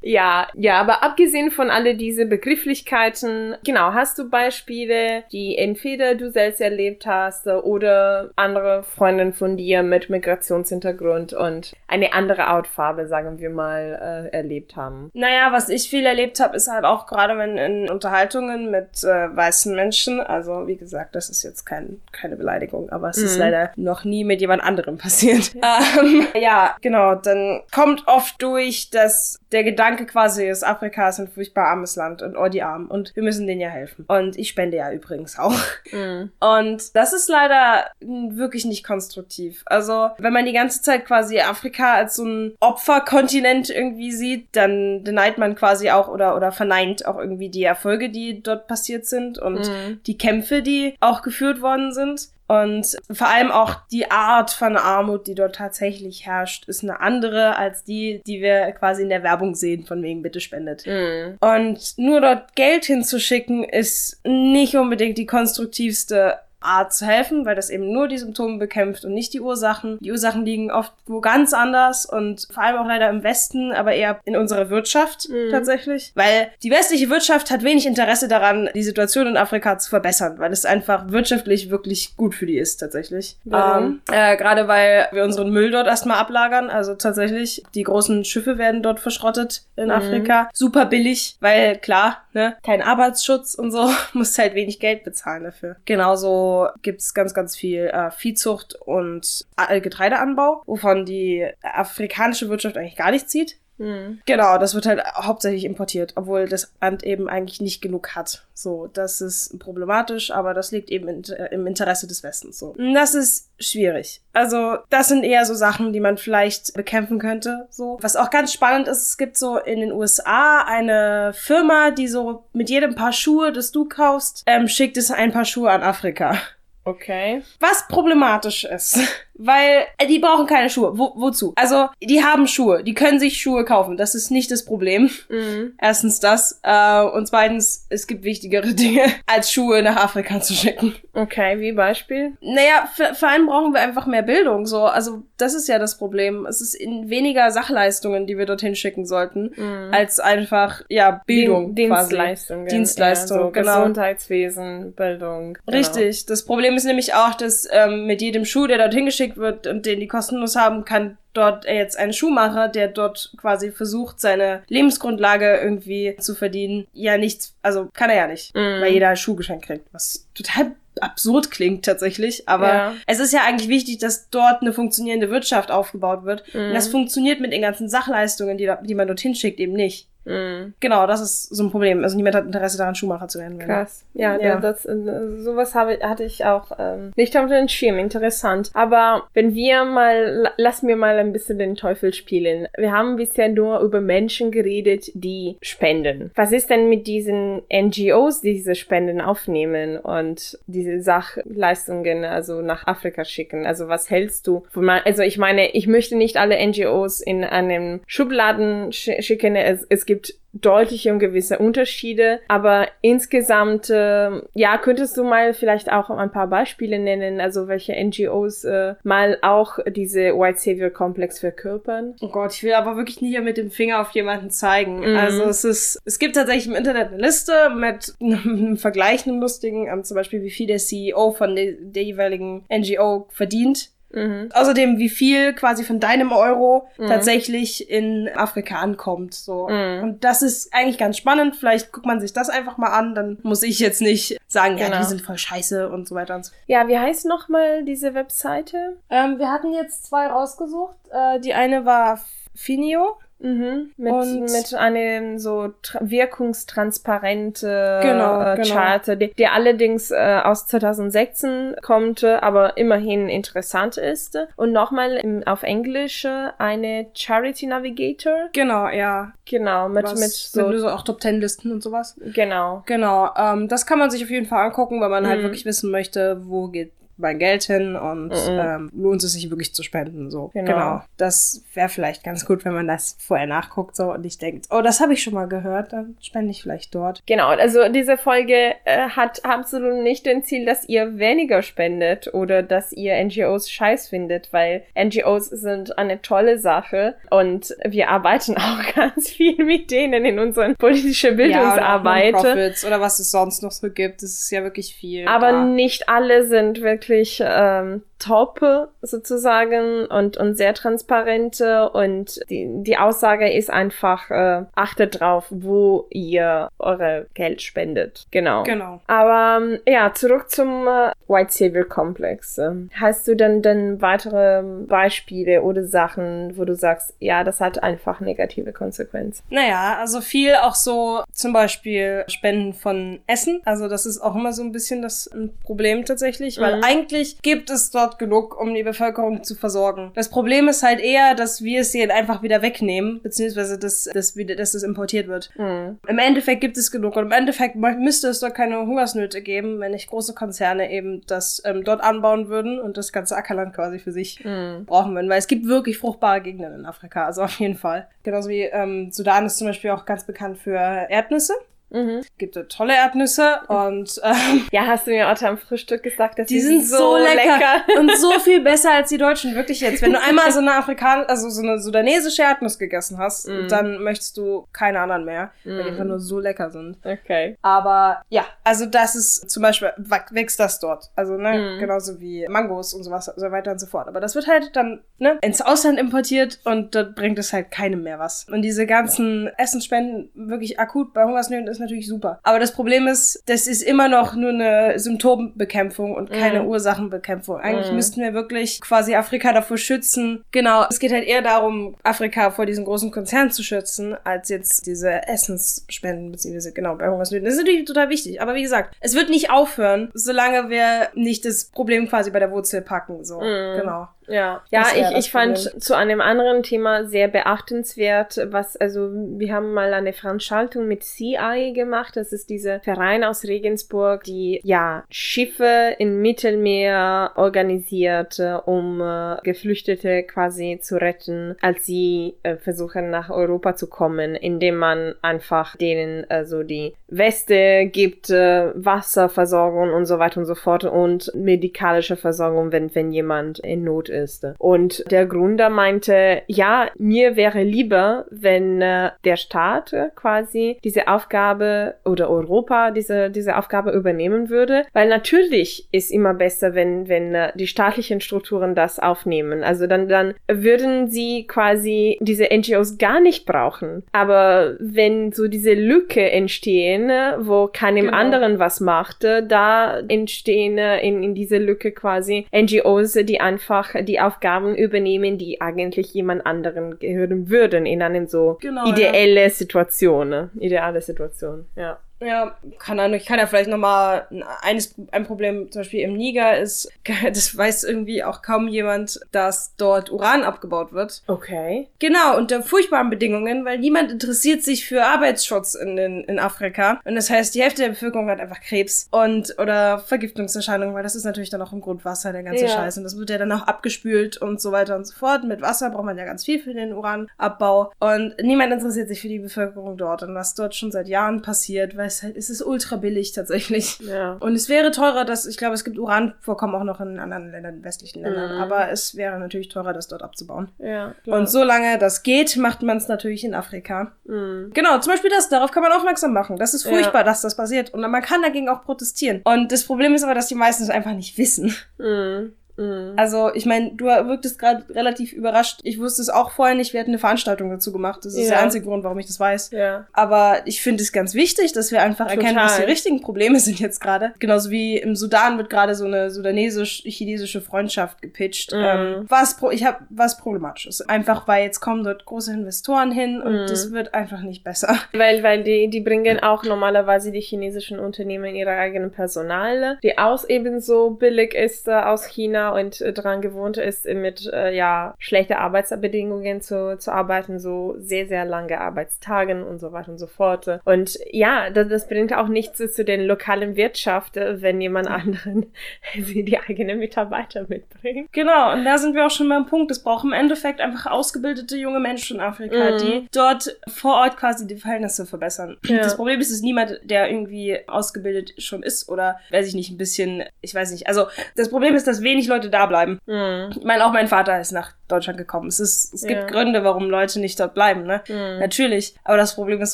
Ja, 0.01 0.47
ja, 0.55 0.79
aber 0.79 1.03
abgesehen 1.03 1.51
von 1.51 1.69
alle 1.69 1.95
diese 1.95 2.25
Begrifflichkeiten, 2.25 3.55
genau, 3.63 3.93
hast 3.93 4.17
du 4.17 4.29
Beispiele, 4.29 5.23
die 5.31 5.57
entweder 5.57 6.15
du 6.15 6.31
selbst 6.31 6.59
erlebt 6.59 7.05
hast 7.05 7.47
oder 7.47 8.31
andere 8.35 8.83
Freundinnen 8.83 9.33
von 9.33 9.57
dir 9.57 9.83
mit 9.83 10.09
Migrationshintergrund 10.09 11.33
und 11.33 11.73
eine 11.87 12.13
andere 12.13 12.47
Hautfarbe, 12.47 13.07
sagen 13.07 13.39
wir 13.39 13.49
mal, 13.49 14.29
äh, 14.31 14.35
erlebt 14.35 14.75
haben? 14.75 15.11
Naja, 15.13 15.51
was 15.51 15.69
ich 15.69 15.89
viel 15.89 16.05
erlebt 16.05 16.39
habe, 16.39 16.55
ist 16.55 16.69
halt 16.69 16.85
auch 16.85 17.05
gerade 17.05 17.37
wenn 17.37 17.57
in 17.57 17.89
Unterhaltungen 17.89 18.71
mit 18.71 19.03
äh, 19.03 19.35
weißen 19.35 19.75
Menschen, 19.75 20.19
also 20.19 20.67
wie 20.67 20.77
gesagt, 20.77 21.15
das 21.15 21.29
ist 21.29 21.43
jetzt 21.43 21.65
kein, 21.65 22.01
keine 22.11 22.35
Beleidigung, 22.35 22.89
aber 22.89 23.09
es 23.09 23.17
mhm. 23.17 23.25
ist 23.25 23.37
leider 23.37 23.71
noch 23.75 24.03
nie 24.03 24.23
mit 24.23 24.41
jemand 24.41 24.63
anderem 24.63 24.97
passiert. 24.97 25.51
ähm, 25.55 26.27
ja, 26.39 26.75
genau, 26.81 27.15
dann 27.15 27.61
kommt 27.73 28.07
oft 28.07 28.41
durch, 28.41 28.89
dass 28.89 29.39
der 29.51 29.63
Gedanke 29.63 29.90
quasi 29.97 30.47
ist, 30.47 30.63
Afrika 30.63 31.09
ist 31.09 31.19
ein 31.19 31.27
furchtbar 31.27 31.67
armes 31.67 31.95
Land 31.95 32.21
und 32.21 32.35
oh, 32.35 32.47
die 32.47 32.63
Armen 32.63 32.87
und 32.87 33.15
wir 33.15 33.23
müssen 33.23 33.47
denen 33.47 33.61
ja 33.61 33.69
helfen. 33.69 34.05
Und 34.07 34.37
ich 34.37 34.49
spende 34.49 34.77
ja 34.77 34.91
übrigens 34.91 35.37
auch. 35.37 35.55
Mhm. 35.91 36.31
Und 36.39 36.95
das 36.95 37.13
ist 37.13 37.29
leider 37.29 37.85
wirklich 37.99 38.65
nicht 38.65 38.85
konstruktiv. 38.85 39.63
Also, 39.65 40.09
wenn 40.17 40.33
man 40.33 40.45
die 40.45 40.53
ganze 40.53 40.81
Zeit 40.81 41.05
quasi 41.05 41.39
Afrika 41.39 41.95
als 41.95 42.15
so 42.15 42.25
ein 42.25 42.55
Opferkontinent 42.59 43.69
irgendwie 43.69 44.11
sieht, 44.11 44.47
dann 44.53 45.03
denied 45.03 45.37
man 45.37 45.55
quasi 45.55 45.89
auch 45.91 46.07
oder, 46.07 46.35
oder 46.35 46.51
verneint 46.51 47.05
auch 47.05 47.17
irgendwie 47.17 47.49
die 47.49 47.63
Erfolge, 47.63 48.09
die 48.09 48.41
dort 48.41 48.67
passiert 48.67 49.05
sind 49.05 49.37
und 49.37 49.67
mhm. 49.67 50.01
die 50.05 50.17
Kämpfe, 50.17 50.61
die 50.61 50.95
auch 50.99 51.21
geführt 51.21 51.61
worden 51.61 51.93
sind. 51.93 52.29
Und 52.51 52.97
vor 53.09 53.27
allem 53.27 53.49
auch 53.49 53.75
die 53.93 54.11
Art 54.11 54.51
von 54.51 54.75
Armut, 54.75 55.25
die 55.25 55.35
dort 55.35 55.55
tatsächlich 55.55 56.25
herrscht, 56.25 56.67
ist 56.67 56.83
eine 56.83 56.99
andere 56.99 57.55
als 57.55 57.85
die, 57.85 58.21
die 58.27 58.41
wir 58.41 58.73
quasi 58.73 59.03
in 59.03 59.09
der 59.09 59.23
Werbung 59.23 59.55
sehen, 59.55 59.85
von 59.85 60.03
wegen 60.03 60.21
bitte 60.21 60.41
spendet. 60.41 60.85
Mm. 60.85 61.37
Und 61.39 61.97
nur 61.97 62.19
dort 62.19 62.53
Geld 62.57 62.83
hinzuschicken, 62.83 63.63
ist 63.63 64.19
nicht 64.25 64.75
unbedingt 64.75 65.17
die 65.17 65.25
konstruktivste 65.25 66.39
Art 66.61 66.93
zu 66.93 67.05
helfen, 67.05 67.45
weil 67.45 67.55
das 67.55 67.69
eben 67.69 67.91
nur 67.91 68.07
die 68.07 68.17
Symptome 68.17 68.57
bekämpft 68.57 69.05
und 69.05 69.13
nicht 69.13 69.33
die 69.33 69.41
Ursachen. 69.41 69.97
Die 69.99 70.11
Ursachen 70.11 70.45
liegen 70.45 70.71
oft 70.71 70.93
wo 71.07 71.19
ganz 71.19 71.53
anders 71.53 72.05
und 72.05 72.47
vor 72.51 72.63
allem 72.63 72.77
auch 72.77 72.87
leider 72.87 73.09
im 73.09 73.23
Westen, 73.23 73.71
aber 73.71 73.93
eher 73.93 74.19
in 74.23 74.35
unserer 74.35 74.69
Wirtschaft 74.69 75.29
mhm. 75.29 75.51
tatsächlich. 75.51 76.11
Weil 76.15 76.49
die 76.63 76.71
westliche 76.71 77.09
Wirtschaft 77.09 77.51
hat 77.51 77.63
wenig 77.63 77.85
Interesse 77.85 78.27
daran, 78.27 78.69
die 78.73 78.83
Situation 78.83 79.27
in 79.27 79.37
Afrika 79.37 79.77
zu 79.77 79.89
verbessern, 79.89 80.39
weil 80.39 80.51
es 80.51 80.65
einfach 80.65 81.11
wirtschaftlich 81.11 81.69
wirklich 81.69 82.15
gut 82.15 82.35
für 82.35 82.45
die 82.45 82.57
ist 82.57 82.77
tatsächlich. 82.77 83.37
Ähm, 83.51 84.01
äh, 84.11 84.37
Gerade 84.37 84.67
weil 84.67 85.07
wir 85.11 85.23
unseren 85.23 85.51
Müll 85.51 85.71
dort 85.71 85.87
erstmal 85.87 86.17
ablagern. 86.17 86.69
Also 86.69 86.95
tatsächlich, 86.95 87.63
die 87.75 87.83
großen 87.83 88.23
Schiffe 88.23 88.57
werden 88.57 88.83
dort 88.83 88.99
verschrottet 88.99 89.63
in 89.75 89.85
mhm. 89.85 89.91
Afrika. 89.91 90.49
Super 90.53 90.85
billig, 90.85 91.35
weil 91.41 91.77
klar, 91.77 92.21
ne, 92.33 92.55
kein 92.63 92.81
Arbeitsschutz 92.81 93.55
und 93.55 93.71
so, 93.71 93.89
muss 94.13 94.37
halt 94.37 94.55
wenig 94.55 94.79
Geld 94.79 95.03
bezahlen 95.03 95.43
dafür. 95.43 95.75
Genauso 95.85 96.50
gibt's 96.81 97.13
ganz, 97.13 97.33
ganz 97.33 97.55
viel 97.55 97.87
äh, 97.87 98.11
Viehzucht 98.11 98.75
und 98.75 99.45
äh, 99.57 99.81
Getreideanbau, 99.81 100.63
wovon 100.65 101.05
die 101.05 101.47
afrikanische 101.61 102.49
Wirtschaft 102.49 102.77
eigentlich 102.77 102.95
gar 102.95 103.11
nichts 103.11 103.31
sieht. 103.31 103.57
Mhm. 103.81 104.21
Genau, 104.25 104.57
das 104.59 104.75
wird 104.75 104.85
halt 104.85 105.03
hauptsächlich 105.15 105.65
importiert, 105.65 106.13
obwohl 106.15 106.47
das 106.47 106.71
Land 106.81 107.03
eben 107.03 107.27
eigentlich 107.27 107.61
nicht 107.61 107.81
genug 107.81 108.15
hat. 108.15 108.45
So, 108.53 108.87
das 108.93 109.21
ist 109.21 109.57
problematisch, 109.59 110.29
aber 110.29 110.53
das 110.53 110.71
liegt 110.71 110.91
eben 110.91 111.07
in, 111.07 111.23
äh, 111.23 111.47
im 111.47 111.65
Interesse 111.65 112.05
des 112.05 112.21
Westens. 112.21 112.59
So, 112.59 112.75
das 112.77 113.15
ist 113.15 113.49
schwierig. 113.59 114.21
Also, 114.33 114.77
das 114.89 115.07
sind 115.07 115.23
eher 115.23 115.45
so 115.45 115.55
Sachen, 115.55 115.93
die 115.93 115.99
man 115.99 116.17
vielleicht 116.17 116.73
bekämpfen 116.75 117.17
könnte. 117.17 117.67
So, 117.71 117.97
was 118.01 118.15
auch 118.15 118.29
ganz 118.29 118.53
spannend 118.53 118.87
ist, 118.87 119.01
es 119.01 119.17
gibt 119.17 119.35
so 119.35 119.57
in 119.57 119.79
den 119.79 119.91
USA 119.91 120.61
eine 120.61 121.33
Firma, 121.33 121.89
die 121.89 122.07
so 122.07 122.43
mit 122.53 122.69
jedem 122.69 122.93
Paar 122.93 123.13
Schuhe, 123.13 123.51
das 123.51 123.71
du 123.71 123.85
kaufst, 123.85 124.43
ähm, 124.45 124.67
schickt 124.67 124.97
es 124.97 125.09
ein 125.09 125.31
Paar 125.31 125.45
Schuhe 125.45 125.71
an 125.71 125.81
Afrika. 125.81 126.37
Okay. 126.83 127.43
Was 127.59 127.87
problematisch 127.87 128.63
ist, 128.63 128.99
weil 129.45 129.85
äh, 129.97 130.07
die 130.07 130.19
brauchen 130.19 130.47
keine 130.47 130.69
Schuhe. 130.69 130.97
Wo, 130.97 131.13
wozu? 131.15 131.53
Also, 131.55 131.87
die 132.01 132.23
haben 132.23 132.47
Schuhe, 132.47 132.83
die 132.83 132.93
können 132.93 133.19
sich 133.19 133.39
Schuhe 133.39 133.65
kaufen. 133.65 133.97
Das 133.97 134.15
ist 134.15 134.31
nicht 134.31 134.51
das 134.51 134.65
Problem. 134.65 135.09
Mhm. 135.29 135.73
Erstens 135.79 136.19
das. 136.19 136.59
Äh, 136.63 137.01
und 137.03 137.27
zweitens, 137.27 137.85
es 137.89 138.07
gibt 138.07 138.23
wichtigere 138.23 138.73
Dinge, 138.73 139.03
als 139.25 139.51
Schuhe 139.51 139.81
nach 139.83 139.97
Afrika 139.97 140.41
zu 140.41 140.53
schicken. 140.53 140.95
Okay, 141.13 141.59
wie 141.59 141.73
Beispiel? 141.73 142.37
Naja, 142.41 142.89
vor 142.95 143.13
vor 143.13 143.29
allem 143.29 143.47
brauchen 143.47 143.73
wir 143.73 143.81
einfach 143.81 144.05
mehr 144.05 144.23
Bildung. 144.23 144.65
So, 144.65 144.85
also 144.85 145.23
das 145.37 145.53
ist 145.53 145.67
ja 145.67 145.79
das 145.79 145.97
Problem. 145.97 146.45
Es 146.45 146.61
ist 146.61 146.73
in 146.73 147.09
weniger 147.09 147.51
Sachleistungen, 147.51 148.27
die 148.27 148.37
wir 148.37 148.45
dorthin 148.45 148.75
schicken 148.75 149.05
sollten, 149.05 149.51
als 149.91 150.19
einfach 150.19 150.81
ja 150.89 151.21
Bildung 151.25 151.75
Dien. 151.75 151.89
Dienstleistungen. 151.89 152.67
Dienstleistung, 152.67 153.37
ja, 153.37 153.43
so 153.45 153.51
genau. 153.51 153.79
Gesundheitswesen, 153.79 154.93
Bildung. 154.93 155.57
Genau. 155.65 155.77
Richtig. 155.77 156.25
Das 156.25 156.45
Problem 156.45 156.75
ist 156.75 156.85
nämlich 156.85 157.13
auch, 157.13 157.33
dass 157.35 157.67
ähm, 157.71 158.05
mit 158.05 158.21
jedem 158.21 158.45
Schuh, 158.45 158.67
der 158.67 158.77
dorthin 158.77 159.05
geschickt 159.05 159.30
wird 159.37 159.67
und 159.67 159.85
den 159.85 159.99
die 159.99 160.07
kostenlos 160.07 160.55
haben, 160.55 160.85
kann 160.85 161.17
dort 161.33 161.65
jetzt 161.65 161.97
ein 161.97 162.11
Schuhmacher, 162.13 162.67
der 162.67 162.87
dort 162.89 163.33
quasi 163.37 163.71
versucht, 163.71 164.19
seine 164.19 164.63
Lebensgrundlage 164.67 165.57
irgendwie 165.61 166.15
zu 166.19 166.35
verdienen, 166.35 166.87
ja 166.93 167.17
nichts, 167.17 167.55
also 167.61 167.87
kann 167.93 168.09
er 168.09 168.17
ja 168.17 168.27
nicht, 168.27 168.53
Mhm. 168.55 168.81
weil 168.81 168.91
jeder 168.93 169.09
ein 169.09 169.15
Schuhgeschenk 169.17 169.63
kriegt, 169.63 169.85
was 169.93 170.27
total 170.35 170.71
absurd 170.99 171.51
klingt 171.51 171.85
tatsächlich, 171.85 172.49
aber 172.49 172.67
Ja. 172.67 172.93
es 173.07 173.19
ist 173.19 173.31
ja 173.31 173.41
eigentlich 173.47 173.69
wichtig, 173.69 173.97
dass 173.99 174.29
dort 174.29 174.61
eine 174.61 174.73
funktionierende 174.73 175.29
Wirtschaft 175.29 175.71
aufgebaut 175.71 176.25
wird 176.25 176.43
Mhm. 176.53 176.67
und 176.67 176.73
das 176.73 176.89
funktioniert 176.89 177.39
mit 177.39 177.53
den 177.53 177.61
ganzen 177.61 177.87
Sachleistungen, 177.87 178.57
die, 178.57 178.69
die 178.83 178.95
man 178.95 179.07
dorthin 179.07 179.33
schickt, 179.33 179.59
eben 179.61 179.73
nicht. 179.73 180.07
Mhm. 180.25 180.73
Genau, 180.79 181.07
das 181.07 181.21
ist 181.21 181.43
so 181.55 181.63
ein 181.63 181.71
Problem. 181.71 182.03
Also 182.03 182.15
niemand 182.15 182.35
hat 182.35 182.45
Interesse 182.45 182.77
daran, 182.77 182.95
Schuhmacher 182.95 183.27
zu 183.27 183.39
werden. 183.39 183.57
Krass. 183.59 184.05
Ja, 184.13 184.37
Ja. 184.39 184.59
Das, 184.59 184.85
äh, 184.85 184.95
sowas 185.37 185.73
habe, 185.75 185.97
hatte 186.01 186.23
ich 186.23 186.45
auch 186.45 186.71
ähm, 186.77 187.11
nicht 187.15 187.35
auf 187.37 187.47
den 187.49 187.69
Schirm. 187.69 187.97
Interessant. 187.97 188.69
Aber 188.73 189.23
wenn 189.33 189.55
wir 189.55 189.83
mal, 189.85 190.25
la- 190.43 190.53
lass 190.57 190.83
mir 190.83 190.95
mal 190.95 191.17
ein 191.17 191.33
bisschen 191.33 191.57
den 191.59 191.75
Teufel 191.75 192.13
spielen. 192.13 192.67
Wir 192.77 192.91
haben 192.91 193.15
bisher 193.15 193.49
nur 193.49 193.79
über 193.79 193.99
Menschen 194.01 194.51
geredet, 194.51 195.11
die 195.15 195.57
spenden. 195.61 196.31
Was 196.35 196.51
ist 196.51 196.69
denn 196.69 196.87
mit 196.89 197.07
diesen 197.07 197.61
NGOs, 197.73 198.41
die 198.41 198.53
diese 198.53 198.75
Spenden 198.75 199.21
aufnehmen 199.21 199.97
und 199.97 200.59
diese 200.67 201.01
Sachleistungen 201.01 202.25
also 202.25 202.61
nach 202.61 202.85
Afrika 202.87 203.25
schicken? 203.25 203.65
Also 203.65 203.87
was 203.87 204.09
hältst 204.09 204.47
du 204.47 204.63
also 205.05 205.23
ich 205.23 205.37
meine, 205.37 205.71
ich 205.71 205.87
möchte 205.87 206.15
nicht 206.15 206.37
alle 206.37 206.57
NGOs 206.65 207.21
in 207.21 207.43
einem 207.43 208.01
Schubladen 208.07 208.91
sch 208.91 209.09
schicken. 209.21 209.55
Es, 209.55 209.85
es 209.89 210.05
gibt 210.11 210.33
deutliche 210.53 211.13
und 211.13 211.19
gewisse 211.19 211.59
Unterschiede, 211.59 212.41
aber 212.49 212.89
insgesamt, 212.99 213.89
äh, 213.89 214.31
ja, 214.53 214.77
könntest 214.77 215.15
du 215.15 215.23
mal 215.23 215.53
vielleicht 215.53 215.89
auch 215.89 216.09
ein 216.09 216.31
paar 216.33 216.47
Beispiele 216.47 216.99
nennen, 216.99 217.39
also 217.39 217.69
welche 217.69 217.93
NGOs 217.93 218.65
äh, 218.65 218.95
mal 219.03 219.37
auch 219.43 219.79
diese 219.87 220.37
White 220.37 220.59
Savior 220.59 220.89
Komplex 220.89 221.39
verkörpern? 221.39 222.15
Oh 222.19 222.27
Gott, 222.27 222.53
ich 222.53 222.63
will 222.63 222.73
aber 222.73 222.97
wirklich 222.97 223.21
nicht 223.21 223.39
mit 223.41 223.55
dem 223.55 223.71
Finger 223.71 224.01
auf 224.01 224.11
jemanden 224.11 224.49
zeigen. 224.49 224.99
Mhm. 224.99 225.15
Also 225.15 225.43
es 225.43 225.63
ist, 225.63 225.99
es 226.03 226.19
gibt 226.19 226.35
tatsächlich 226.35 226.67
im 226.67 226.75
Internet 226.75 227.13
eine 227.13 227.21
Liste 227.21 227.53
mit 227.73 228.13
einem 228.21 228.75
Vergleich, 228.75 229.25
einem 229.25 229.39
lustigen, 229.39 229.87
ähm, 229.87 230.03
zum 230.03 230.15
Beispiel 230.15 230.41
wie 230.43 230.51
viel 230.51 230.67
der 230.67 230.79
CEO 230.79 231.31
von 231.31 231.55
de, 231.55 231.77
der 231.79 232.03
jeweiligen 232.03 232.65
NGO 232.69 233.27
verdient. 233.29 233.91
Mhm. 234.13 234.49
Außerdem, 234.53 234.97
wie 234.97 235.09
viel 235.09 235.53
quasi 235.53 235.83
von 235.83 235.99
deinem 235.99 236.31
Euro 236.31 236.87
Mhm. 236.97 237.07
tatsächlich 237.07 237.89
in 237.89 238.29
Afrika 238.35 238.75
ankommt. 238.79 239.33
So. 239.33 239.67
Mhm. 239.69 240.03
Und 240.03 240.23
das 240.23 240.41
ist 240.41 240.73
eigentlich 240.73 240.97
ganz 240.97 241.17
spannend. 241.17 241.55
Vielleicht 241.55 241.91
guckt 241.91 242.05
man 242.05 242.19
sich 242.19 242.33
das 242.33 242.49
einfach 242.49 242.77
mal 242.77 242.89
an. 242.89 243.15
Dann 243.15 243.37
muss 243.43 243.63
ich 243.63 243.79
jetzt 243.79 244.01
nicht 244.01 244.37
sagen, 244.47 244.77
ja, 244.77 244.87
Genau. 244.87 244.97
die 244.99 245.05
sind 245.05 245.21
voll 245.21 245.37
scheiße 245.37 245.89
und 245.89 246.07
so 246.07 246.15
weiter 246.15 246.35
und 246.35 246.45
so. 246.45 246.51
Ja, 246.67 246.87
wie 246.87 246.97
heißt 246.99 247.25
nochmal 247.25 247.83
diese 247.85 248.13
Webseite? 248.13 248.97
Ähm, 249.09 249.39
wir 249.39 249.49
hatten 249.51 249.73
jetzt 249.73 250.05
zwei 250.05 250.27
rausgesucht. 250.27 250.97
Äh, 251.11 251.39
die 251.39 251.53
eine 251.53 251.85
war 251.85 252.19
Finio. 252.55 253.17
Mhm. 253.41 253.91
Mit, 253.97 254.13
Und- 254.13 254.41
mit 254.41 254.73
einem 254.75 255.39
so 255.39 255.73
tra 255.81 255.99
wirkungstransparente 256.01 257.99
Genau, 258.03 258.41
äh, 258.41 258.55
genau. 258.57 258.73
Charter, 258.75 259.15
die, 259.15 259.33
die 259.33 259.47
allerdings 259.47 260.11
äh, 260.11 260.41
aus 260.43 260.67
2016 260.67 261.75
kommt, 261.81 262.23
aber 262.23 262.77
immerhin 262.77 263.29
interessant 263.29 263.97
ist. 263.97 264.37
Und 264.55 264.71
nochmal 264.71 265.21
auf 265.45 265.63
Englisch 265.63 266.25
äh, 266.25 266.49
eine 266.57 267.07
Charity 267.13 267.67
Navigator. 267.67 268.49
Genau, 268.53 268.87
ja. 268.89 269.33
Genau, 269.45 269.89
mit, 269.89 270.03
Was, 270.05 270.19
mit 270.19 270.31
so, 270.31 270.77
so 270.77 270.87
auch 270.89 271.03
Top 271.03 271.19
Ten 271.19 271.39
Listen 271.41 271.71
und 271.71 271.81
sowas. 271.83 272.15
genau. 272.33 272.83
Genau, 272.85 273.29
ähm, 273.35 273.67
das 273.67 273.85
kann 273.85 273.99
man 273.99 274.09
sich 274.11 274.23
auf 274.23 274.29
jeden 274.29 274.45
Fall 274.45 274.65
angucken, 274.65 275.01
weil 275.01 275.09
man 275.09 275.27
halt 275.27 275.39
Mhm. 275.39 275.43
wirklich 275.43 275.65
wissen 275.65 275.91
möchte, 275.91 276.41
wo 276.47 276.67
geht 276.67 276.91
mein 277.21 277.39
Geld 277.39 277.63
hin 277.63 277.95
und 277.95 278.29
Mhm. 278.29 278.59
ähm, 278.59 278.91
lohnt 278.95 279.23
es 279.23 279.33
sich 279.33 279.49
wirklich 279.49 279.73
zu 279.73 279.83
spenden. 279.83 280.29
So, 280.29 280.51
Genau. 280.53 281.01
Das 281.17 281.63
wäre 281.73 281.89
vielleicht 281.89 282.23
ganz 282.23 282.45
gut, 282.45 282.65
wenn 282.65 282.73
man 282.73 282.87
das 282.87 283.15
vorher 283.19 283.47
nachguckt 283.47 283.95
so 283.95 284.11
und 284.11 284.21
nicht 284.21 284.41
denkt, 284.41 284.67
oh, 284.71 284.81
das 284.81 284.99
habe 284.99 285.13
ich 285.13 285.23
schon 285.23 285.33
mal 285.33 285.47
gehört, 285.47 285.93
dann 285.93 286.15
spende 286.21 286.51
ich 286.51 286.61
vielleicht 286.63 286.93
dort. 286.95 287.21
Genau, 287.25 287.47
also 287.49 287.89
diese 287.89 288.17
Folge 288.17 288.75
äh, 288.85 289.09
hat 289.09 289.45
absolut 289.45 290.01
nicht 290.03 290.25
den 290.25 290.43
Ziel, 290.43 290.65
dass 290.65 290.87
ihr 290.87 291.17
weniger 291.17 291.61
spendet 291.61 292.33
oder 292.33 292.63
dass 292.63 292.91
ihr 292.91 293.15
NGOs 293.23 293.69
scheiß 293.69 294.09
findet, 294.09 294.51
weil 294.51 294.83
NGOs 294.97 295.45
sind 295.47 295.97
eine 295.97 296.21
tolle 296.21 296.57
Sache 296.59 297.15
und 297.29 297.75
wir 297.85 298.09
arbeiten 298.09 298.55
auch 298.57 298.93
ganz 298.95 299.29
viel 299.29 299.63
mit 299.63 299.91
denen 299.91 300.25
in 300.25 300.39
unseren 300.39 300.75
politischen 300.75 301.35
Bildungsarbeit. 301.37 302.33
Ja, 302.33 302.87
oder 302.87 303.01
was 303.01 303.19
es 303.19 303.31
sonst 303.31 303.61
noch 303.63 303.71
so 303.71 303.89
gibt. 303.89 304.23
Das 304.23 304.31
ist 304.31 304.51
ja 304.51 304.63
wirklich 304.63 304.95
viel. 304.95 305.27
aber 305.27 305.51
da. 305.51 305.65
nicht 305.65 306.09
alle 306.09 306.47
sind 306.47 306.81
wirklich 306.81 307.10
ähm, 307.43 308.03
top 308.21 308.61
sozusagen 309.01 310.05
und, 310.05 310.37
und 310.37 310.55
sehr 310.55 310.73
transparente 310.73 311.89
und 311.89 312.39
die, 312.49 312.67
die 312.83 312.97
Aussage 312.97 313.51
ist 313.51 313.69
einfach, 313.69 314.29
äh, 314.29 314.63
achtet 314.75 315.19
drauf, 315.19 315.45
wo 315.49 316.05
ihr 316.09 316.69
eure 316.79 317.27
Geld 317.33 317.61
spendet. 317.61 318.27
Genau. 318.31 318.63
Genau. 318.63 319.01
Aber 319.07 319.59
ähm, 319.63 319.79
ja, 319.87 320.13
zurück 320.13 320.49
zum 320.49 320.87
äh, 320.87 321.11
White 321.27 321.51
Savior 321.51 321.85
Komplex. 321.85 322.57
Ähm, 322.57 322.89
Hast 322.99 323.27
du 323.27 323.35
denn 323.35 323.61
dann 323.61 324.01
weitere 324.01 324.61
Beispiele 324.87 325.61
oder 325.61 325.83
Sachen, 325.83 326.57
wo 326.57 326.65
du 326.65 326.75
sagst, 326.75 327.13
ja, 327.19 327.43
das 327.43 327.59
hat 327.61 327.81
einfach 327.81 328.19
negative 328.19 328.71
Konsequenzen? 328.73 329.43
Naja, 329.49 329.97
also 329.99 330.21
viel 330.21 330.55
auch 330.55 330.75
so 330.75 331.23
zum 331.31 331.53
Beispiel 331.53 332.23
Spenden 332.27 332.73
von 332.73 333.19
Essen. 333.27 333.61
Also 333.65 333.87
das 333.87 334.05
ist 334.05 334.19
auch 334.21 334.35
immer 334.35 334.53
so 334.53 334.61
ein 334.63 334.71
bisschen 334.71 335.01
das 335.01 335.29
Problem 335.63 336.05
tatsächlich, 336.05 336.59
weil 336.59 336.77
Mhm. 336.77 336.83
eigentlich 336.83 337.41
gibt 337.41 337.69
es 337.69 337.91
dort 337.91 338.10
genug, 338.17 338.59
um 338.59 338.73
die 338.73 338.83
Bevölkerung 338.83 339.43
zu 339.43 339.55
versorgen. 339.55 340.11
Das 340.15 340.29
Problem 340.29 340.67
ist 340.67 340.83
halt 340.83 340.99
eher, 340.99 341.35
dass 341.35 341.61
wir 341.63 341.81
es 341.81 341.91
denen 341.91 342.11
einfach 342.11 342.41
wieder 342.43 342.61
wegnehmen, 342.61 343.21
beziehungsweise 343.21 343.77
dass, 343.79 344.05
dass, 344.13 344.35
wieder, 344.35 344.55
dass 344.55 344.73
es 344.73 344.83
importiert 344.83 345.27
wird. 345.27 345.51
Hm. 345.55 345.97
Im 346.07 346.19
Endeffekt 346.19 346.61
gibt 346.61 346.77
es 346.77 346.91
genug 346.91 347.15
und 347.15 347.23
im 347.25 347.31
Endeffekt 347.31 347.75
mü- 347.75 347.97
müsste 347.97 348.27
es 348.29 348.39
dort 348.39 348.55
keine 348.55 348.79
Hungersnöte 348.79 349.41
geben, 349.41 349.79
wenn 349.79 349.91
nicht 349.91 350.09
große 350.09 350.33
Konzerne 350.33 350.91
eben 350.91 351.21
das 351.27 351.61
ähm, 351.65 351.83
dort 351.83 352.01
anbauen 352.01 352.47
würden 352.49 352.79
und 352.79 352.97
das 352.97 353.11
ganze 353.11 353.35
Ackerland 353.35 353.73
quasi 353.73 353.99
für 353.99 354.11
sich 354.11 354.39
Hm. 354.43 354.85
brauchen 354.85 355.13
würden, 355.15 355.29
weil 355.29 355.39
es 355.39 355.47
gibt 355.47 355.65
wirklich 355.65 355.97
fruchtbare 355.97 356.41
Gegenden 356.41 356.73
in 356.73 356.85
Afrika, 356.85 357.25
also 357.25 357.41
auf 357.43 357.59
jeden 357.59 357.75
Fall. 357.75 358.07
Genauso 358.23 358.49
wie 358.49 358.61
ähm, 358.63 359.09
Sudan 359.11 359.45
ist 359.45 359.57
zum 359.57 359.67
Beispiel 359.67 359.91
auch 359.91 360.05
ganz 360.05 360.25
bekannt 360.25 360.57
für 360.57 360.71
Erdnüsse. 361.09 361.53
Mhm. 361.91 362.19
Es 362.21 362.27
gibt 362.37 362.55
dort 362.55 362.71
tolle 362.71 362.95
Erdnüsse 362.95 363.59
und 363.67 364.19
ähm, 364.23 364.65
Ja, 364.71 364.87
hast 364.87 365.07
du 365.07 365.11
mir 365.11 365.27
heute 365.29 365.47
am 365.47 365.57
Frühstück 365.57 366.03
gesagt, 366.03 366.39
dass 366.39 366.47
die 366.47 366.59
sind 366.61 366.85
so 366.85 367.17
lecker, 367.17 367.81
und 367.99 368.11
so 368.17 368.31
viel 368.39 368.61
besser 368.61 368.91
als 368.93 369.09
die 369.09 369.17
Deutschen, 369.17 369.55
wirklich 369.55 369.81
jetzt. 369.81 370.01
Wenn 370.01 370.13
du 370.13 370.21
einmal 370.27 370.51
so 370.51 370.59
eine 370.59 370.73
Afrikan 370.73 371.25
also 371.25 371.49
so 371.49 371.61
eine 371.61 371.79
sudanesische 371.79 372.43
Erdnuss 372.43 372.79
gegessen 372.79 373.17
hast, 373.17 373.47
Mm. 373.47 373.67
dann 373.69 374.03
möchtest 374.03 374.37
du 374.37 374.67
keine 374.71 374.99
anderen 375.01 375.25
mehr, 375.25 375.51
weil 375.65 375.83
die 375.83 375.89
einfach 375.89 376.03
nur 376.05 376.19
so 376.19 376.39
lecker 376.39 376.69
sind. 376.71 376.97
Okay. 377.03 377.57
Aber 377.61 378.21
ja, 378.29 378.45
also 378.63 378.85
das 378.85 379.15
ist 379.15 379.49
zum 379.49 379.63
Beispiel, 379.63 379.91
wächst 379.97 380.59
das 380.59 380.79
dort. 380.79 381.11
Also, 381.15 381.33
ne, 381.37 381.51
Mhm. 381.75 381.79
genauso 381.79 382.19
wie 382.21 382.47
Mangos 382.47 382.93
und 382.93 383.03
sowas, 383.03 383.31
so 383.35 383.51
weiter 383.51 383.71
und 383.71 383.79
so 383.79 383.87
fort. 383.87 384.07
Aber 384.07 384.19
das 384.19 384.35
wird 384.35 384.47
halt 384.47 384.75
dann, 384.75 385.01
ne, 385.17 385.37
ins 385.41 385.61
Ausland 385.61 385.99
importiert 385.99 386.59
und 386.63 386.95
dort 386.95 387.15
bringt 387.15 387.37
es 387.39 387.51
halt 387.51 387.71
keinem 387.71 388.03
mehr 388.03 388.19
was. 388.19 388.47
Und 388.49 388.61
diese 388.61 388.85
ganzen 388.85 389.49
Essensspenden 389.57 390.29
wirklich 390.35 390.79
akut 390.79 391.13
bei 391.13 391.23
Hungersnöten 391.23 391.67
ist 391.67 391.79
natürlich 391.81 392.07
super. 392.07 392.39
Aber 392.43 392.59
das 392.59 392.71
Problem 392.73 393.07
ist, 393.07 393.43
das 393.47 393.67
ist 393.67 393.81
immer 393.81 394.07
noch 394.07 394.35
nur 394.35 394.49
eine 394.51 394.97
Symptombekämpfung 394.99 396.15
und 396.15 396.31
keine 396.31 396.61
Mhm. 396.61 396.67
Ursachenbekämpfung. 396.67 397.57
Eigentlich 397.57 397.89
Mhm. 397.89 397.95
müssten 397.95 398.21
wir 398.21 398.33
wirklich 398.33 398.79
quasi 398.81 399.15
Afrika 399.15 399.53
davor 399.53 399.77
schützen. 399.77 400.43
Genau, 400.51 400.85
es 400.89 400.99
geht 400.99 401.11
halt 401.11 401.25
eher 401.25 401.41
darum, 401.41 401.95
Afrika 402.03 402.51
vor 402.51 402.65
diesen 402.65 402.85
großen 402.85 403.11
Konzernen 403.11 403.51
zu 403.51 403.63
schützen, 403.63 404.15
als 404.23 404.49
jetzt 404.49 404.85
diese 404.87 405.27
Essensspenden, 405.27 406.31
beziehungsweise 406.31 406.71
genau, 406.73 406.95
bei 406.95 407.09
Hungersnöten. 407.09 407.45
Das 407.45 407.55
ist 407.55 407.59
natürlich 407.61 407.85
total 407.85 408.09
wichtig. 408.09 408.41
Aber 408.41 408.55
wie 408.55 408.61
gesagt, 408.61 408.95
es 408.99 409.15
wird 409.15 409.29
nicht 409.29 409.49
aufhören, 409.51 410.09
solange 410.13 410.69
wir 410.69 411.09
nicht 411.15 411.45
das 411.45 411.65
Problem 411.65 412.07
quasi 412.07 412.31
bei 412.31 412.39
der 412.39 412.51
Wurzel 412.51 412.81
packen. 412.81 413.23
So, 413.25 413.39
Mhm. 413.39 413.77
genau. 413.79 414.07
Ja, 414.31 414.63
ja, 414.69 414.85
ich, 414.95 415.17
ich 415.17 415.31
fand 415.31 415.57
zu 415.57 415.95
einem 415.95 416.21
anderen 416.21 416.63
Thema 416.63 417.05
sehr 417.05 417.27
beachtenswert, 417.27 418.39
was, 418.49 418.77
also, 418.77 419.09
wir 419.11 419.53
haben 419.53 419.73
mal 419.73 419.93
eine 419.93 420.13
Veranstaltung 420.13 420.87
mit 420.87 421.03
CI 421.03 421.73
gemacht. 421.73 422.15
Das 422.15 422.31
ist 422.31 422.49
dieser 422.49 422.79
Verein 422.79 423.23
aus 423.23 423.43
Regensburg, 423.43 424.23
die, 424.23 424.61
ja, 424.63 425.03
Schiffe 425.09 425.95
im 425.99 426.21
Mittelmeer 426.21 427.31
organisiert, 427.35 428.41
um 428.65 429.01
äh, 429.01 429.37
Geflüchtete 429.43 430.23
quasi 430.23 430.79
zu 430.81 430.95
retten, 430.95 431.55
als 431.61 431.85
sie 431.85 432.35
äh, 432.43 432.55
versuchen 432.57 433.09
nach 433.09 433.29
Europa 433.29 433.75
zu 433.75 433.87
kommen, 433.87 434.35
indem 434.35 434.77
man 434.77 435.15
einfach 435.21 435.75
denen 435.75 436.29
äh, 436.29 436.45
so 436.45 436.63
die 436.63 436.93
Weste 437.07 437.87
gibt, 437.87 438.29
äh, 438.29 438.71
Wasserversorgung 438.75 439.93
und 439.93 440.05
so 440.05 440.19
weiter 440.19 440.39
und 440.39 440.45
so 440.45 440.55
fort 440.55 440.85
und 440.85 441.31
medikalische 441.35 442.15
Versorgung, 442.15 442.71
wenn, 442.71 442.93
wenn 442.95 443.11
jemand 443.11 443.59
in 443.59 443.83
Not 443.83 444.09
ist. 444.09 444.20
Und 444.57 445.03
der 445.11 445.25
Gründer 445.25 445.69
meinte, 445.69 446.41
ja, 446.47 446.89
mir 446.97 447.35
wäre 447.35 447.63
lieber, 447.63 448.25
wenn 448.29 448.81
äh, 448.81 449.11
der 449.23 449.35
Staat 449.35 449.93
quasi 450.15 450.77
diese 450.83 451.07
Aufgabe 451.07 451.95
oder 452.05 452.29
Europa 452.29 452.91
diese, 452.91 453.29
diese 453.29 453.57
Aufgabe 453.57 453.91
übernehmen 453.91 454.49
würde, 454.49 454.85
weil 454.93 455.09
natürlich 455.09 455.87
ist 455.91 456.11
immer 456.11 456.33
besser, 456.33 456.75
wenn, 456.75 457.07
wenn 457.07 457.33
äh, 457.35 457.51
die 457.55 457.67
staatlichen 457.67 458.21
Strukturen 458.21 458.75
das 458.75 458.99
aufnehmen. 458.99 459.63
Also 459.63 459.87
dann, 459.87 460.07
dann 460.07 460.33
würden 460.47 461.09
sie 461.09 461.45
quasi 461.47 462.17
diese 462.21 462.47
NGOs 462.51 462.97
gar 462.97 463.19
nicht 463.19 463.45
brauchen. 463.45 464.03
Aber 464.11 464.75
wenn 464.79 465.31
so 465.31 465.47
diese 465.47 465.73
Lücke 465.73 466.29
entstehen, 466.31 467.09
wo 467.39 467.67
keinem 467.67 468.05
genau. 468.05 468.17
anderen 468.17 468.59
was 468.59 468.79
macht, 468.79 469.23
da 469.23 469.99
entstehen 470.07 470.77
in, 470.77 471.23
in 471.23 471.35
diese 471.35 471.57
Lücke 471.57 471.91
quasi 471.91 472.45
NGOs, 472.55 473.13
die 473.13 473.39
einfach 473.39 473.93
die 474.03 474.19
Aufgaben 474.19 474.75
übernehmen, 474.75 475.37
die 475.37 475.61
eigentlich 475.61 476.13
jemand 476.13 476.45
anderen 476.45 476.99
gehören 476.99 477.49
würden 477.49 477.85
in 477.85 478.01
einem 478.01 478.27
so 478.27 478.57
genau, 478.61 478.87
ideelle 478.87 479.43
ja. 479.43 479.49
Situation, 479.49 480.49
ideale 480.59 481.01
Situation, 481.01 481.65
ja. 481.75 481.99
Ja, 482.21 482.55
keine 482.77 483.01
Ahnung, 483.01 483.17
ich 483.17 483.25
kann 483.25 483.39
ja 483.39 483.47
vielleicht 483.47 483.69
nochmal 483.69 484.27
eines, 484.61 484.93
ein 485.11 485.25
Problem 485.25 485.71
zum 485.71 485.81
Beispiel 485.81 486.01
im 486.01 486.13
Niger 486.13 486.57
ist, 486.59 486.91
das 487.33 487.57
weiß 487.57 487.83
irgendwie 487.83 488.23
auch 488.23 488.41
kaum 488.41 488.67
jemand, 488.67 489.19
dass 489.31 489.75
dort 489.75 490.11
Uran 490.11 490.43
abgebaut 490.43 490.93
wird. 490.93 491.23
Okay. 491.27 491.87
Genau, 491.99 492.37
unter 492.37 492.61
furchtbaren 492.61 493.09
Bedingungen, 493.09 493.65
weil 493.65 493.79
niemand 493.79 494.11
interessiert 494.11 494.63
sich 494.63 494.85
für 494.85 495.03
Arbeitsschutz 495.03 495.73
in, 495.73 495.97
in, 495.97 496.23
in 496.25 496.39
Afrika. 496.39 497.01
Und 497.05 497.15
das 497.15 497.29
heißt, 497.29 497.55
die 497.55 497.63
Hälfte 497.63 497.81
der 497.81 497.89
Bevölkerung 497.89 498.29
hat 498.29 498.39
einfach 498.39 498.61
Krebs 498.61 499.07
und 499.11 499.55
oder 499.57 499.99
Vergiftungserscheinungen, 499.99 500.93
weil 500.93 501.03
das 501.03 501.15
ist 501.15 501.25
natürlich 501.25 501.49
dann 501.49 501.61
auch 501.61 501.73
im 501.73 501.81
Grundwasser, 501.81 502.31
der 502.31 502.43
ganze 502.43 502.65
ja. 502.65 502.69
Scheiß. 502.69 502.97
Und 502.97 503.03
das 503.03 503.17
wird 503.17 503.31
ja 503.31 503.39
dann 503.39 503.51
auch 503.51 503.63
abgespült 503.63 504.37
und 504.37 504.61
so 504.61 504.71
weiter 504.71 504.95
und 504.95 505.07
so 505.07 505.15
fort. 505.15 505.43
Mit 505.43 505.61
Wasser 505.61 505.89
braucht 505.89 506.05
man 506.05 506.17
ja 506.17 506.25
ganz 506.25 506.45
viel 506.45 506.59
für 506.59 506.73
den 506.73 506.93
Uranabbau. 506.93 507.91
Und 507.99 508.35
niemand 508.41 508.73
interessiert 508.73 509.07
sich 509.07 509.21
für 509.21 509.27
die 509.27 509.39
Bevölkerung 509.39 509.97
dort 509.97 510.21
und 510.21 510.35
was 510.35 510.53
dort 510.53 510.75
schon 510.75 510.91
seit 510.91 511.07
Jahren 511.07 511.41
passiert, 511.41 511.97
weil 511.97 512.10
es 512.11 512.23
halt, 512.23 512.37
es 512.37 512.49
ist 512.49 512.61
ultra 512.61 512.95
billig 512.97 513.31
tatsächlich. 513.33 513.99
Ja. 513.99 514.33
Und 514.39 514.55
es 514.55 514.69
wäre 514.69 514.91
teurer, 514.91 515.25
dass, 515.25 515.45
ich 515.45 515.57
glaube, 515.57 515.75
es 515.75 515.83
gibt 515.83 515.97
Uranvorkommen 515.97 516.75
auch 516.75 516.83
noch 516.83 516.99
in 517.01 517.19
anderen 517.19 517.51
Ländern, 517.51 517.83
westlichen 517.83 518.21
Ländern, 518.21 518.55
mhm. 518.55 518.61
aber 518.61 518.89
es 518.89 519.15
wäre 519.15 519.39
natürlich 519.39 519.69
teurer, 519.69 519.93
das 519.93 520.07
dort 520.07 520.21
abzubauen. 520.21 520.69
Ja. 520.79 521.13
Klar. 521.23 521.39
Und 521.39 521.49
solange 521.49 521.97
das 521.97 522.23
geht, 522.23 522.57
macht 522.57 522.81
man 522.81 522.97
es 522.97 523.07
natürlich 523.07 523.43
in 523.43 523.53
Afrika. 523.53 524.11
Mhm. 524.25 524.71
Genau, 524.73 524.99
zum 524.99 525.13
Beispiel 525.13 525.29
das, 525.29 525.49
darauf 525.49 525.71
kann 525.71 525.83
man 525.83 525.91
aufmerksam 525.91 526.33
machen. 526.33 526.57
Das 526.57 526.73
ist 526.73 526.83
furchtbar, 526.83 527.21
ja. 527.21 527.23
dass 527.23 527.41
das 527.41 527.55
passiert. 527.55 527.93
Und 527.93 528.01
man 528.01 528.21
kann 528.21 528.41
dagegen 528.41 528.69
auch 528.69 528.83
protestieren. 528.83 529.41
Und 529.43 529.71
das 529.71 529.85
Problem 529.85 530.13
ist 530.13 530.23
aber, 530.23 530.35
dass 530.35 530.47
die 530.47 530.55
meisten 530.55 530.83
es 530.83 530.89
einfach 530.89 531.13
nicht 531.13 531.37
wissen. 531.37 531.73
Mhm. 531.97 532.53
Mhm. 532.81 533.13
Also, 533.15 533.53
ich 533.53 533.65
meine, 533.65 533.91
du 533.91 534.05
wirktest 534.05 534.57
gerade 534.59 534.83
relativ 534.89 535.33
überrascht. 535.33 535.79
Ich 535.83 535.99
wusste 535.99 536.21
es 536.21 536.29
auch 536.29 536.51
vorher 536.51 536.75
nicht. 536.75 536.93
Wir 536.93 536.99
hatten 536.99 537.11
eine 537.11 537.19
Veranstaltung 537.19 537.69
dazu 537.69 537.91
gemacht. 537.91 538.25
Das 538.25 538.33
ist 538.33 538.45
ja. 538.45 538.55
der 538.55 538.63
einzige 538.63 538.85
Grund, 538.85 539.03
warum 539.03 539.19
ich 539.19 539.27
das 539.27 539.39
weiß. 539.39 539.71
Ja. 539.71 540.07
Aber 540.13 540.61
ich 540.65 540.81
finde 540.81 541.03
es 541.03 541.11
ganz 541.11 541.33
wichtig, 541.33 541.73
dass 541.73 541.91
wir 541.91 542.01
einfach 542.01 542.27
Total. 542.27 542.43
erkennen, 542.43 542.59
was 542.63 542.77
die 542.77 542.83
richtigen 542.83 543.21
Probleme 543.21 543.59
sind 543.59 543.79
jetzt 543.79 544.01
gerade. 544.01 544.33
Genauso 544.39 544.71
wie 544.71 544.97
im 544.97 545.15
Sudan 545.15 545.57
wird 545.57 545.69
gerade 545.69 545.95
so 545.95 546.05
eine 546.05 546.31
sudanesisch-chinesische 546.31 547.61
Freundschaft 547.61 548.21
gepitcht. 548.21 548.73
Mhm. 548.73 548.81
Ähm, 548.81 549.25
was 549.27 549.57
pro 549.57 549.69
ich 549.71 549.85
habe 549.85 549.99
was 550.09 550.37
problematisches. 550.37 551.01
Einfach 551.07 551.47
weil 551.47 551.63
jetzt 551.63 551.79
kommen 551.79 552.03
dort 552.03 552.25
große 552.25 552.51
Investoren 552.51 553.11
hin 553.11 553.41
und 553.41 553.53
mhm. 553.53 553.67
das 553.67 553.91
wird 553.91 554.13
einfach 554.13 554.41
nicht 554.41 554.63
besser. 554.63 554.95
Weil, 555.13 555.43
weil 555.43 555.63
die, 555.63 555.89
die 555.89 555.99
bringen 555.99 556.39
auch 556.39 556.63
normalerweise 556.63 557.31
die 557.31 557.41
chinesischen 557.41 557.99
Unternehmen 557.99 558.55
ihre 558.55 558.71
eigenen 558.71 559.11
Personal, 559.11 559.97
die 560.01 560.17
aus 560.17 560.45
ebenso 560.45 561.11
billig 561.11 561.53
ist 561.53 561.87
äh, 561.87 561.91
aus 561.91 562.25
China 562.25 562.70
und 562.73 563.01
äh, 563.01 563.13
daran 563.13 563.41
gewohnt 563.41 563.77
ist, 563.77 564.05
mit 564.05 564.45
äh, 564.51 564.75
ja 564.75 565.13
schlechte 565.19 565.57
Arbeitsbedingungen 565.57 566.61
zu, 566.61 566.97
zu 566.97 567.11
arbeiten, 567.11 567.59
so 567.59 567.95
sehr, 567.97 568.27
sehr 568.27 568.45
lange 568.45 568.79
Arbeitstagen 568.79 569.63
und 569.63 569.79
so 569.79 569.91
weiter 569.91 570.11
und 570.11 570.17
so 570.17 570.27
fort. 570.27 570.67
Und 570.85 571.17
ja, 571.31 571.69
das, 571.69 571.87
das 571.87 572.07
bringt 572.07 572.33
auch 572.33 572.47
nichts 572.47 572.77
zu 572.77 573.03
den 573.03 573.21
lokalen 573.21 573.75
Wirtschaft, 573.75 574.37
äh, 574.37 574.61
wenn 574.61 574.81
jemand 574.81 575.07
anderen 575.07 575.71
sie 576.19 576.43
die 576.43 576.57
eigenen 576.59 576.99
Mitarbeiter 576.99 577.65
mitbringt. 577.67 578.31
Genau, 578.31 578.73
und 578.73 578.85
da 578.85 578.97
sind 578.97 579.15
wir 579.15 579.25
auch 579.25 579.31
schon 579.31 579.49
beim 579.49 579.65
Punkt. 579.65 579.91
Es 579.91 580.03
braucht 580.03 580.23
im 580.23 580.33
Endeffekt 580.33 580.81
einfach 580.81 581.11
ausgebildete 581.11 581.77
junge 581.77 581.99
Menschen 581.99 582.37
in 582.37 582.41
Afrika, 582.41 582.91
mhm. 582.91 582.97
die 582.97 583.27
dort 583.31 583.77
vor 583.87 584.15
Ort 584.15 584.37
quasi 584.37 584.67
die 584.67 584.75
Verhältnisse 584.75 585.25
verbessern. 585.25 585.77
Ja. 585.85 585.97
Das 585.97 586.15
Problem 586.15 586.39
ist, 586.39 586.47
es 586.47 586.57
ist 586.57 586.63
niemand, 586.63 586.99
der 587.03 587.29
irgendwie 587.29 587.77
ausgebildet 587.87 588.53
schon 588.57 588.83
ist 588.83 589.09
oder, 589.09 589.39
weiß 589.51 589.67
ich 589.67 589.73
nicht, 589.73 589.91
ein 589.91 589.97
bisschen, 589.97 590.43
ich 590.61 590.73
weiß 590.73 590.91
nicht. 590.91 591.07
Also, 591.07 591.27
das 591.55 591.69
Problem 591.69 591.95
ist, 591.95 592.07
dass 592.07 592.21
wenig 592.21 592.49
Leute 592.51 592.69
da 592.69 592.85
bleiben. 592.85 593.19
Mhm. 593.25 593.69
Ich 593.71 593.83
meine, 593.83 594.05
auch 594.05 594.11
mein 594.11 594.27
Vater 594.27 594.59
ist 594.59 594.71
nach 594.71 594.93
Deutschland 595.07 595.37
gekommen. 595.37 595.67
Es, 595.67 595.79
ist, 595.79 596.13
es 596.13 596.21
gibt 596.21 596.41
ja. 596.41 596.47
Gründe, 596.47 596.83
warum 596.83 597.09
Leute 597.09 597.39
nicht 597.39 597.59
dort 597.59 597.73
bleiben, 597.73 598.03
ne? 598.03 598.21
Mhm. 598.27 598.59
Natürlich. 598.59 599.15
Aber 599.23 599.37
das 599.37 599.55
Problem 599.55 599.81
ist, 599.81 599.93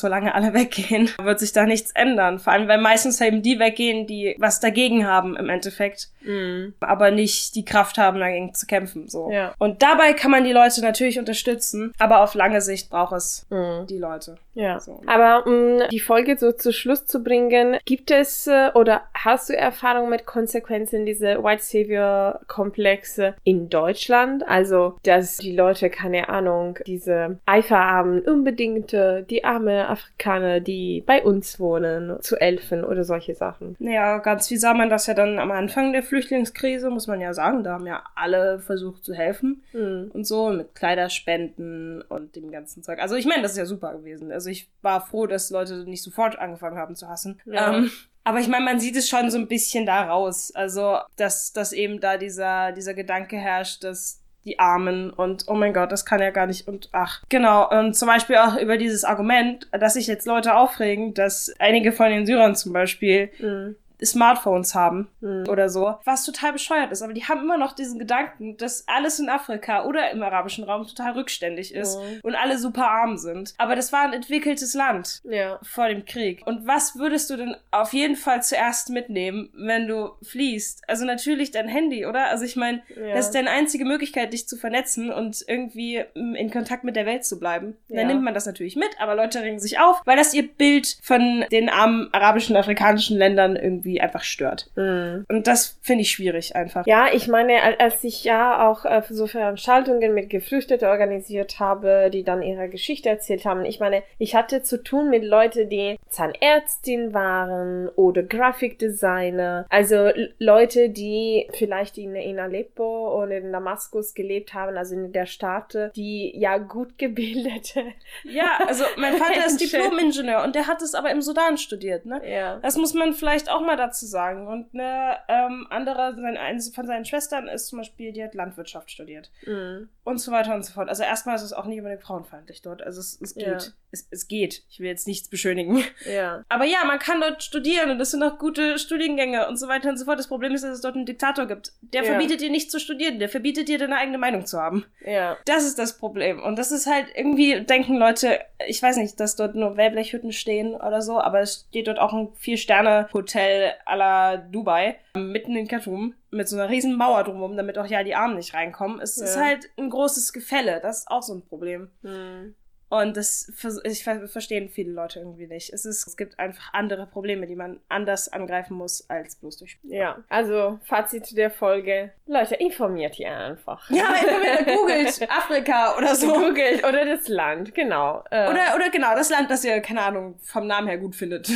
solange 0.00 0.34
alle 0.34 0.54
weggehen, 0.54 1.10
wird 1.22 1.40
sich 1.40 1.52
da 1.52 1.64
nichts 1.64 1.92
ändern. 1.92 2.38
Vor 2.38 2.52
allem, 2.52 2.68
weil 2.68 2.80
meistens 2.80 3.20
eben 3.20 3.42
die 3.42 3.58
weggehen, 3.58 4.06
die 4.06 4.36
was 4.38 4.60
dagegen 4.60 5.06
haben 5.06 5.36
im 5.36 5.48
Endeffekt. 5.48 6.10
Mhm. 6.28 6.74
Aber 6.80 7.10
nicht 7.10 7.54
die 7.54 7.64
Kraft 7.64 7.98
haben, 7.98 8.20
dagegen 8.20 8.54
zu 8.54 8.66
kämpfen. 8.66 9.08
So. 9.08 9.30
Ja. 9.30 9.54
Und 9.58 9.82
dabei 9.82 10.12
kann 10.12 10.30
man 10.30 10.44
die 10.44 10.52
Leute 10.52 10.82
natürlich 10.82 11.18
unterstützen, 11.18 11.92
aber 11.98 12.22
auf 12.22 12.34
lange 12.34 12.60
Sicht 12.60 12.90
braucht 12.90 13.14
es 13.14 13.46
mhm. 13.50 13.86
die 13.86 13.98
Leute. 13.98 14.36
Ja. 14.54 14.78
So. 14.80 15.00
Aber 15.06 15.46
um 15.46 15.80
die 15.90 16.00
Folge 16.00 16.36
so 16.36 16.52
zu 16.52 16.72
Schluss 16.72 17.06
zu 17.06 17.22
bringen, 17.22 17.78
gibt 17.84 18.10
es 18.10 18.46
äh, 18.46 18.70
oder 18.74 19.02
hast 19.14 19.48
du 19.48 19.56
Erfahrung 19.56 20.10
mit 20.10 20.26
Konsequenzen 20.26 21.06
dieser 21.06 21.42
White 21.42 21.62
Savior 21.62 22.40
Komplexe 22.46 23.34
in 23.44 23.70
Deutschland? 23.70 24.46
Also, 24.46 24.96
dass 25.04 25.38
die 25.38 25.56
Leute, 25.56 25.90
keine 25.90 26.28
Ahnung, 26.28 26.78
diese 26.86 27.38
Eifer 27.46 27.78
haben, 27.78 28.20
unbedingt 28.20 28.92
die 28.92 29.44
arme 29.44 29.88
Afrikaner, 29.88 30.60
die 30.60 31.02
bei 31.06 31.22
uns 31.22 31.60
wohnen, 31.60 32.20
zu 32.20 32.36
helfen 32.36 32.84
oder 32.84 33.04
solche 33.04 33.34
Sachen. 33.34 33.76
Ja, 33.78 34.18
ganz 34.18 34.50
wie 34.50 34.56
sah 34.56 34.74
man 34.74 34.90
das 34.90 35.06
ja 35.06 35.14
dann 35.14 35.38
am 35.38 35.50
Anfang 35.50 35.92
der 35.92 36.02
Flüchtlingskrise, 36.18 36.90
muss 36.90 37.06
man 37.06 37.20
ja 37.20 37.32
sagen. 37.32 37.62
Da 37.62 37.74
haben 37.74 37.86
ja 37.86 38.02
alle 38.14 38.58
versucht 38.58 39.04
zu 39.04 39.14
helfen 39.14 39.62
mhm. 39.72 40.10
und 40.12 40.26
so, 40.26 40.50
mit 40.50 40.74
Kleiderspenden 40.74 42.02
und 42.02 42.34
dem 42.34 42.50
ganzen 42.50 42.82
Zeug. 42.82 42.98
Also, 42.98 43.14
ich 43.14 43.26
meine, 43.26 43.42
das 43.42 43.52
ist 43.52 43.58
ja 43.58 43.66
super 43.66 43.92
gewesen. 43.92 44.32
Also, 44.32 44.50
ich 44.50 44.68
war 44.82 45.04
froh, 45.06 45.26
dass 45.26 45.50
Leute 45.50 45.84
nicht 45.84 46.02
sofort 46.02 46.38
angefangen 46.38 46.76
haben 46.76 46.96
zu 46.96 47.08
hassen. 47.08 47.40
Ja. 47.46 47.72
Ähm, 47.72 47.90
aber 48.24 48.40
ich 48.40 48.48
meine, 48.48 48.64
man 48.64 48.80
sieht 48.80 48.96
es 48.96 49.08
schon 49.08 49.30
so 49.30 49.38
ein 49.38 49.48
bisschen 49.48 49.86
da 49.86 50.04
raus. 50.04 50.52
Also, 50.54 50.98
dass, 51.16 51.52
dass 51.52 51.72
eben 51.72 52.00
da 52.00 52.16
dieser, 52.16 52.72
dieser 52.72 52.94
Gedanke 52.94 53.36
herrscht, 53.36 53.84
dass 53.84 54.22
die 54.44 54.58
Armen 54.58 55.10
und 55.10 55.44
oh 55.48 55.54
mein 55.54 55.74
Gott, 55.74 55.92
das 55.92 56.06
kann 56.06 56.20
ja 56.20 56.30
gar 56.30 56.46
nicht 56.46 56.66
und 56.66 56.88
ach. 56.92 57.22
Genau, 57.28 57.68
und 57.68 57.94
zum 57.94 58.08
Beispiel 58.08 58.36
auch 58.36 58.56
über 58.56 58.78
dieses 58.78 59.04
Argument, 59.04 59.68
dass 59.72 59.94
sich 59.94 60.06
jetzt 60.06 60.26
Leute 60.26 60.56
aufregen, 60.56 61.12
dass 61.12 61.52
einige 61.58 61.92
von 61.92 62.08
den 62.08 62.24
Syrern 62.24 62.54
zum 62.54 62.72
Beispiel 62.72 63.30
mhm. 63.38 63.76
Smartphones 64.04 64.74
haben 64.74 65.08
mhm. 65.20 65.44
oder 65.48 65.68
so, 65.68 65.96
was 66.04 66.24
total 66.24 66.52
bescheuert 66.52 66.92
ist. 66.92 67.02
Aber 67.02 67.12
die 67.12 67.24
haben 67.24 67.40
immer 67.40 67.58
noch 67.58 67.72
diesen 67.72 67.98
Gedanken, 67.98 68.56
dass 68.56 68.86
alles 68.86 69.18
in 69.18 69.28
Afrika 69.28 69.84
oder 69.84 70.10
im 70.10 70.22
arabischen 70.22 70.64
Raum 70.64 70.86
total 70.86 71.12
rückständig 71.12 71.74
ist 71.74 71.98
mhm. 71.98 72.20
und 72.22 72.34
alle 72.34 72.58
super 72.58 72.88
arm 72.88 73.16
sind. 73.16 73.54
Aber 73.58 73.76
das 73.76 73.92
war 73.92 74.02
ein 74.02 74.12
entwickeltes 74.12 74.74
Land 74.74 75.20
ja. 75.24 75.58
vor 75.62 75.88
dem 75.88 76.04
Krieg. 76.04 76.42
Und 76.46 76.66
was 76.66 76.96
würdest 76.96 77.30
du 77.30 77.36
denn 77.36 77.56
auf 77.70 77.92
jeden 77.92 78.16
Fall 78.16 78.42
zuerst 78.42 78.90
mitnehmen, 78.90 79.50
wenn 79.54 79.88
du 79.88 80.10
fliehst? 80.22 80.82
Also 80.86 81.04
natürlich 81.04 81.50
dein 81.50 81.68
Handy, 81.68 82.06
oder? 82.06 82.26
Also 82.28 82.44
ich 82.44 82.56
meine, 82.56 82.82
ja. 82.96 83.14
das 83.14 83.26
ist 83.26 83.34
deine 83.34 83.50
einzige 83.50 83.84
Möglichkeit, 83.84 84.32
dich 84.32 84.48
zu 84.48 84.56
vernetzen 84.56 85.10
und 85.10 85.44
irgendwie 85.46 86.04
in 86.14 86.50
Kontakt 86.50 86.84
mit 86.84 86.96
der 86.96 87.06
Welt 87.06 87.24
zu 87.24 87.38
bleiben. 87.38 87.76
Ja. 87.88 87.96
Dann 87.98 88.08
nimmt 88.08 88.22
man 88.22 88.34
das 88.34 88.46
natürlich 88.46 88.76
mit, 88.76 88.90
aber 88.98 89.14
Leute 89.14 89.42
regen 89.42 89.58
sich 89.58 89.80
auf, 89.80 90.00
weil 90.04 90.16
das 90.16 90.34
ihr 90.34 90.46
Bild 90.46 90.98
von 91.02 91.44
den 91.50 91.68
armen 91.68 92.08
arabischen, 92.12 92.56
afrikanischen 92.56 93.16
Ländern 93.16 93.56
irgendwie 93.56 93.87
irgendwie 93.88 94.00
einfach 94.00 94.22
stört. 94.22 94.70
Mhm. 94.76 95.24
Und 95.28 95.46
das 95.46 95.78
finde 95.82 96.02
ich 96.02 96.10
schwierig 96.10 96.54
einfach. 96.54 96.86
Ja, 96.86 97.08
ich 97.12 97.28
meine, 97.28 97.80
als 97.80 98.04
ich 98.04 98.24
ja 98.24 98.68
auch 98.68 98.84
äh, 98.84 99.02
so 99.08 99.26
Veranstaltungen 99.26 100.14
mit 100.14 100.30
Geflüchteten 100.30 100.88
organisiert 100.88 101.58
habe, 101.58 102.10
die 102.12 102.24
dann 102.24 102.42
ihre 102.42 102.68
Geschichte 102.68 103.08
erzählt 103.08 103.44
haben, 103.44 103.64
ich 103.64 103.80
meine, 103.80 104.02
ich 104.18 104.34
hatte 104.34 104.62
zu 104.62 104.82
tun 104.82 105.10
mit 105.10 105.24
Leuten, 105.24 105.68
die 105.68 105.98
Zahnärztin 106.08 107.14
waren 107.14 107.88
oder 107.90 108.22
Grafikdesigner, 108.22 109.66
also 109.68 110.10
Leute, 110.38 110.90
die 110.90 111.48
vielleicht 111.54 111.98
in, 111.98 112.14
in 112.14 112.38
Aleppo 112.38 113.22
oder 113.22 113.38
in 113.38 113.52
Damaskus 113.52 114.14
gelebt 114.14 114.54
haben, 114.54 114.76
also 114.76 114.94
in 114.94 115.12
der 115.12 115.26
Stadt, 115.26 115.76
die 115.96 116.32
ja 116.36 116.58
gut 116.58 116.98
gebildete. 116.98 117.84
Ja, 118.24 118.58
also 118.66 118.84
mein 118.96 119.14
Vater 119.14 119.46
ist 119.46 119.60
Diplom-Ingenieur 119.60 120.42
und 120.44 120.54
der 120.54 120.66
hat 120.66 120.82
es 120.82 120.94
aber 120.94 121.10
im 121.10 121.22
Sudan 121.22 121.56
studiert, 121.56 122.06
ne? 122.06 122.20
Ja. 122.28 122.58
Das 122.58 122.76
muss 122.76 122.94
man 122.94 123.12
vielleicht 123.12 123.50
auch 123.50 123.60
mal 123.60 123.77
dazu 123.78 124.06
sagen. 124.06 124.46
Und 124.46 124.74
eine 124.74 125.18
ähm, 125.28 125.66
andere, 125.70 126.14
eine 126.16 126.60
von 126.60 126.86
seinen 126.86 127.04
Schwestern 127.04 127.48
ist 127.48 127.68
zum 127.68 127.78
Beispiel, 127.78 128.12
die 128.12 128.22
hat 128.22 128.34
Landwirtschaft 128.34 128.90
studiert. 128.90 129.30
Mhm. 129.46 129.88
Und 130.08 130.16
so 130.16 130.32
weiter 130.32 130.54
und 130.54 130.64
so 130.64 130.72
fort. 130.72 130.88
Also 130.88 131.02
erstmal 131.02 131.36
ist 131.36 131.42
es 131.42 131.52
auch 131.52 131.66
nicht 131.66 131.76
unbedingt 131.80 132.02
frauenfeindlich 132.02 132.62
dort. 132.62 132.80
Also 132.80 132.98
es, 132.98 133.20
es 133.20 133.34
geht. 133.34 133.46
Ja. 133.46 133.58
Es, 133.90 134.08
es 134.10 134.26
geht. 134.26 134.62
Ich 134.70 134.80
will 134.80 134.86
jetzt 134.86 135.06
nichts 135.06 135.28
beschönigen. 135.28 135.84
Ja. 136.10 136.44
Aber 136.48 136.64
ja, 136.64 136.78
man 136.86 136.98
kann 136.98 137.20
dort 137.20 137.42
studieren 137.42 137.90
und 137.90 138.00
es 138.00 138.12
sind 138.12 138.22
auch 138.22 138.38
gute 138.38 138.78
Studiengänge 138.78 139.46
und 139.48 139.58
so 139.58 139.68
weiter 139.68 139.90
und 139.90 139.98
so 139.98 140.06
fort. 140.06 140.18
Das 140.18 140.28
Problem 140.28 140.54
ist, 140.54 140.64
dass 140.64 140.70
es 140.70 140.80
dort 140.80 140.94
einen 140.94 141.04
Diktator 141.04 141.46
gibt. 141.46 141.72
Der 141.82 142.04
ja. 142.04 142.10
verbietet 142.12 142.40
dir 142.40 142.48
nicht 142.48 142.70
zu 142.70 142.80
studieren. 142.80 143.18
Der 143.18 143.28
verbietet 143.28 143.68
dir 143.68 143.76
deine 143.76 143.96
eigene 143.96 144.16
Meinung 144.16 144.46
zu 144.46 144.58
haben. 144.58 144.86
Ja. 145.04 145.36
Das 145.44 145.66
ist 145.66 145.78
das 145.78 145.98
Problem. 145.98 146.42
Und 146.42 146.58
das 146.58 146.72
ist 146.72 146.86
halt 146.86 147.08
irgendwie, 147.14 147.60
denken 147.60 147.98
Leute, 147.98 148.40
ich 148.66 148.82
weiß 148.82 148.96
nicht, 148.96 149.20
dass 149.20 149.36
dort 149.36 149.56
nur 149.56 149.76
Wellblechhütten 149.76 150.32
stehen 150.32 150.74
oder 150.74 151.02
so, 151.02 151.20
aber 151.20 151.40
es 151.40 151.66
steht 151.68 151.86
dort 151.86 151.98
auch 151.98 152.14
ein 152.14 152.32
Vier-Sterne-Hotel 152.38 153.74
à 153.84 153.94
la 153.94 154.36
Dubai, 154.38 154.96
mitten 155.14 155.54
in 155.54 155.68
Khartoum, 155.68 156.14
mit 156.30 156.48
so 156.48 156.56
einer 156.56 156.68
riesen 156.68 156.96
Mauer 156.96 157.24
drumherum, 157.24 157.56
damit 157.56 157.78
auch 157.78 157.86
ja 157.86 158.04
die 158.04 158.14
Armen 158.14 158.36
nicht 158.36 158.54
reinkommen. 158.54 159.00
Es 159.00 159.16
ja. 159.16 159.24
ist 159.24 159.36
halt 159.36 159.70
ein 159.76 159.90
großes 159.90 160.32
Gefälle. 160.32 160.80
Das 160.82 161.00
ist 161.00 161.10
auch 161.10 161.22
so 161.22 161.34
ein 161.34 161.42
Problem. 161.42 161.90
Mhm. 162.02 162.54
Und 162.90 163.16
das 163.16 163.52
ich 163.84 164.04
verstehen 164.04 164.68
viele 164.70 164.92
Leute 164.92 165.18
irgendwie 165.18 165.46
nicht. 165.46 165.72
Es, 165.72 165.84
ist, 165.84 166.06
es 166.06 166.16
gibt 166.16 166.38
einfach 166.38 166.72
andere 166.72 167.06
Probleme, 167.06 167.46
die 167.46 167.54
man 167.54 167.80
anders 167.88 168.32
angreifen 168.32 168.76
muss 168.76 169.08
als 169.10 169.36
bloß 169.36 169.58
durch. 169.58 169.78
Ja, 169.82 170.18
also 170.28 170.78
Fazit 170.84 171.36
der 171.36 171.50
Folge. 171.50 172.12
Leute, 172.26 172.54
informiert 172.54 173.18
ihr 173.18 173.30
einfach. 173.30 173.90
Ja, 173.90 174.14
informiert, 174.14 174.78
googelt 174.78 175.30
Afrika 175.30 175.96
oder 175.98 176.14
so. 176.14 176.32
Googelt 176.32 176.84
oder 176.84 177.04
das 177.04 177.28
Land, 177.28 177.74
genau. 177.74 178.24
Äh. 178.30 178.48
Oder, 178.48 178.74
oder 178.74 178.88
genau, 178.90 179.14
das 179.14 179.28
Land, 179.28 179.50
das 179.50 179.64
ihr, 179.64 179.80
keine 179.80 180.02
Ahnung, 180.02 180.38
vom 180.42 180.66
Namen 180.66 180.88
her 180.88 180.98
gut 180.98 181.14
findet. 181.14 181.46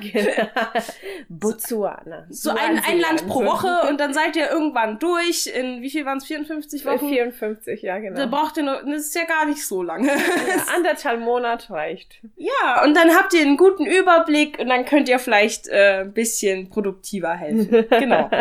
genau. 0.00 0.48
Botswana. 1.28 2.26
So 2.30 2.50
ein, 2.50 2.82
ein 2.82 2.98
Land 2.98 3.26
pro 3.26 3.44
Woche 3.44 3.88
und 3.88 4.00
dann 4.00 4.14
seid 4.14 4.36
ihr 4.36 4.50
irgendwann 4.50 4.98
durch. 4.98 5.46
In 5.46 5.82
wie 5.82 5.90
viel 5.90 6.06
waren 6.06 6.18
es? 6.18 6.24
54 6.24 6.84
Wochen? 6.86 7.08
54, 7.08 7.82
ja, 7.82 7.98
genau. 7.98 8.16
Da 8.16 8.26
braucht 8.26 8.56
ihr 8.56 8.62
nur, 8.62 8.82
das 8.84 9.06
ist 9.06 9.14
ja 9.14 9.24
gar 9.24 9.44
nicht 9.44 9.66
so 9.66 9.82
lange. 9.82 10.08
Ja, 10.08 10.77
anderthalb 10.78 11.20
Monat 11.20 11.70
reicht. 11.70 12.20
Ja, 12.36 12.84
und 12.84 12.94
dann 12.94 13.10
habt 13.14 13.34
ihr 13.34 13.42
einen 13.42 13.56
guten 13.56 13.86
Überblick 13.86 14.58
und 14.58 14.68
dann 14.68 14.84
könnt 14.84 15.08
ihr 15.08 15.18
vielleicht 15.18 15.68
äh, 15.68 16.00
ein 16.00 16.12
bisschen 16.12 16.70
produktiver 16.70 17.34
helfen. 17.34 17.86
Genau. 17.98 18.30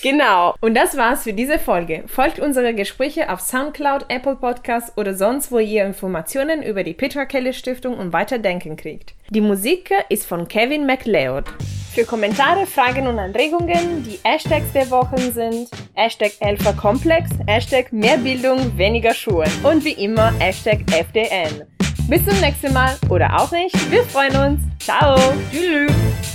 Genau. 0.00 0.54
Und 0.60 0.74
das 0.74 0.96
war's 0.96 1.24
für 1.24 1.32
diese 1.32 1.58
Folge. 1.58 2.04
Folgt 2.06 2.38
unsere 2.38 2.72
Gespräche 2.72 3.32
auf 3.32 3.40
Soundcloud, 3.40 4.06
Apple 4.08 4.36
Podcasts 4.36 4.96
oder 4.96 5.14
sonst, 5.14 5.50
wo 5.50 5.58
ihr 5.58 5.84
Informationen 5.84 6.62
über 6.62 6.84
die 6.84 6.94
Petra 6.94 7.24
Kelly 7.24 7.52
Stiftung 7.52 7.98
und 7.98 8.12
Weiterdenken 8.12 8.76
kriegt. 8.76 9.14
Die 9.30 9.40
Musik 9.40 9.92
ist 10.08 10.24
von 10.24 10.46
Kevin 10.46 10.86
MacLeod. 10.86 11.46
Für 11.94 12.04
Kommentare, 12.04 12.64
Fragen 12.66 13.08
und 13.08 13.18
Anregungen, 13.18 14.04
die 14.04 14.20
Hashtags 14.22 14.72
der 14.72 14.88
Wochen 14.90 15.32
sind 15.32 15.68
Hashtag 15.98 16.30
Elferkomplex, 16.38 17.28
Hashtag 17.48 17.92
Mehrbildung, 17.92 18.78
weniger 18.78 19.12
Schuhe 19.12 19.46
und 19.64 19.84
wie 19.84 19.94
immer 20.04 20.32
Hashtag 20.38 20.78
FDN. 20.92 21.64
Bis 22.08 22.24
zum 22.24 22.38
nächsten 22.40 22.72
Mal 22.72 22.96
oder 23.10 23.36
auch 23.36 23.50
nicht. 23.50 23.74
Wir 23.90 24.04
freuen 24.04 24.36
uns. 24.36 24.60
Ciao. 24.78 25.18
Tschüss. 25.50 26.27